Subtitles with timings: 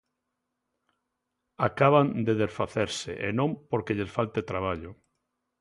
[1.67, 4.91] Acaban de desfacerse e non porque lles falte traballo.